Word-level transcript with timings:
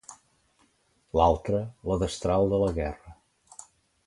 L'altre, 1.19 1.59
la 1.91 1.99
destral 2.05 2.51
de 2.55 2.63
la 2.65 2.73
guerra. 2.79 3.17